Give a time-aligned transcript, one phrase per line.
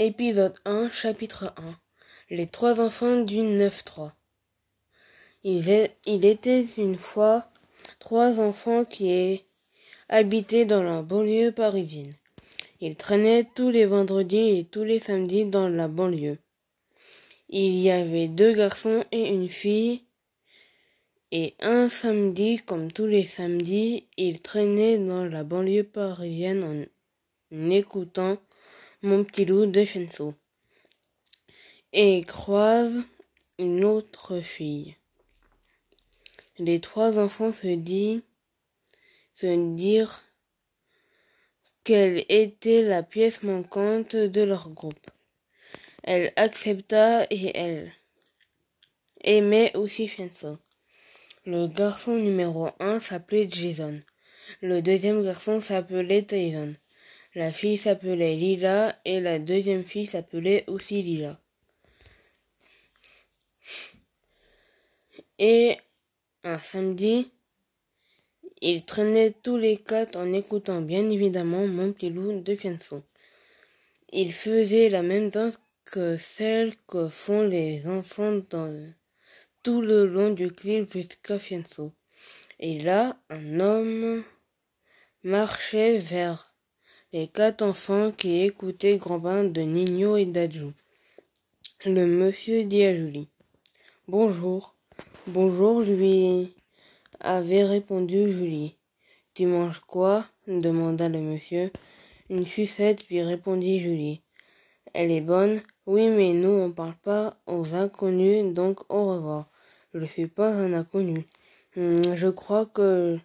[0.00, 1.62] Épisode 1, chapitre 1
[2.30, 4.12] Les trois enfants du 9-3
[5.42, 7.50] il, il était une fois
[7.98, 9.42] trois enfants qui
[10.08, 12.12] habitaient dans la banlieue parisienne.
[12.80, 16.38] Ils traînaient tous les vendredis et tous les samedis dans la banlieue.
[17.48, 20.04] Il y avait deux garçons et une fille,
[21.32, 26.86] et un samedi, comme tous les samedis, ils traînaient dans la banlieue parisienne
[27.52, 28.38] en écoutant
[29.02, 30.34] mon petit loup de Chenso
[31.92, 33.04] et croise
[33.60, 34.96] une autre fille.
[36.58, 38.24] Les trois enfants se disent,
[39.32, 40.24] se dirent
[41.84, 45.10] quelle était la pièce manquante de leur groupe.
[46.02, 47.92] Elle accepta et elle
[49.22, 50.58] aimait aussi Chenso.
[51.46, 54.00] Le garçon numéro un s'appelait Jason.
[54.60, 56.74] Le deuxième garçon s'appelait Tyson.
[57.38, 61.38] La fille s'appelait Lila et la deuxième fille s'appelait aussi Lila.
[65.38, 65.76] Et
[66.42, 67.30] un samedi,
[68.60, 73.04] ils traînaient tous les quatre en écoutant bien évidemment Mon petit de Fianso.
[74.12, 78.92] Ils faisaient la même danse que celle que font les enfants dans
[79.62, 81.92] tout le long du clip jusqu'à Fianso.
[82.58, 84.24] Et là, un homme
[85.22, 86.57] marchait vers
[87.12, 90.72] les quatre enfants qui écoutaient grand-bain de Nino et d'Adjou.
[91.86, 93.30] Le monsieur dit à Julie.
[94.08, 94.76] Bonjour.
[95.26, 96.54] Bonjour, lui
[97.20, 98.76] avait répondu Julie.
[99.32, 100.26] Tu manges quoi?
[100.46, 101.70] demanda le monsieur.
[102.28, 104.20] Une sucette, lui répondit Julie.
[104.92, 105.62] Elle est bonne.
[105.86, 109.48] Oui, mais nous, on parle pas aux inconnus, donc au revoir.
[109.94, 111.24] Je ne suis pas un inconnu.
[111.78, 113.18] Hum, je crois que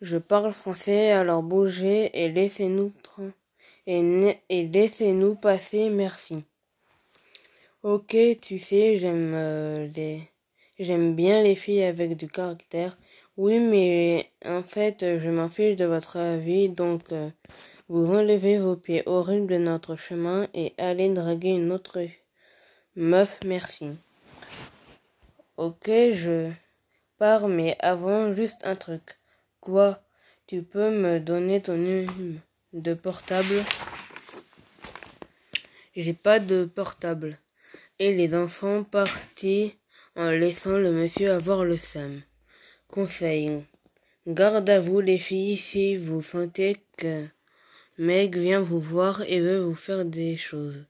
[0.00, 2.92] je parle français, alors bougez et laissez-nous
[3.86, 6.44] et, et laissez-nous passer, merci.
[7.82, 10.22] Ok, tu sais, j'aime euh, les
[10.78, 12.96] j'aime bien les filles avec du caractère.
[13.36, 17.30] Oui, mais en fait, je m'en fiche de votre avis, donc euh,
[17.88, 21.98] vous enlevez vos pieds horribles de notre chemin et allez draguer une autre
[22.96, 23.90] meuf, merci.
[25.56, 26.50] Ok, je
[27.18, 29.19] pars, mais avant, juste un truc.
[29.60, 30.02] Quoi
[30.46, 32.12] Tu peux me donner ton numéro
[32.72, 33.62] de portable?
[35.94, 37.36] J'ai pas de portable.
[37.98, 39.76] Et les enfants partis
[40.16, 42.22] en laissant le monsieur avoir le seum.
[42.88, 43.62] Conseil.
[44.26, 47.26] Garde à vous les filles si vous sentez que
[47.98, 50.86] mec vient vous voir et veut vous faire des choses.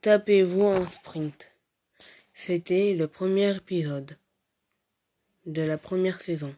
[0.00, 1.54] Tapez-vous en sprint.
[2.34, 4.16] C'était le premier épisode
[5.46, 6.52] de la première saison.